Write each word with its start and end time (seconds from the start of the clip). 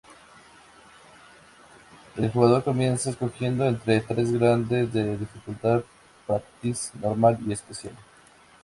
El 2.17 2.31
jugador 2.31 2.63
comienza 2.63 3.11
escogiendo 3.11 3.67
entre 3.67 4.01
tres 4.01 4.31
grados 4.31 4.67
de 4.67 5.15
dificultad: 5.15 5.83
"Practice", 6.25 6.97
"Normal" 6.99 7.37
y 7.45 7.55
"Special". 7.55 7.93